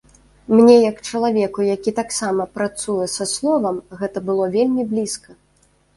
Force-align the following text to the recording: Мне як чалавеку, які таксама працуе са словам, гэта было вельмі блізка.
Мне 0.53 0.75
як 0.91 1.01
чалавеку, 1.09 1.65
які 1.67 1.93
таксама 1.99 2.47
працуе 2.55 3.05
са 3.17 3.25
словам, 3.35 3.75
гэта 4.01 4.19
было 4.31 4.45
вельмі 4.57 4.87
блізка. 4.95 5.29